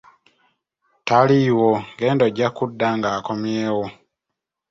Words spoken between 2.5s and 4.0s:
kudda ng'akomyewo."